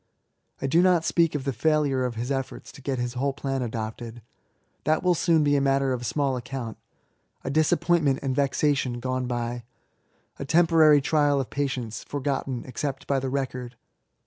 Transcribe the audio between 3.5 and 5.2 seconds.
adopted. That will